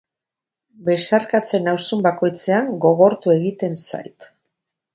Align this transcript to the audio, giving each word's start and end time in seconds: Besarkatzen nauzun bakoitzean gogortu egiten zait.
Besarkatzen 0.87 1.67
nauzun 1.67 2.01
bakoitzean 2.07 2.73
gogortu 2.87 3.35
egiten 3.37 3.79
zait. 3.87 4.31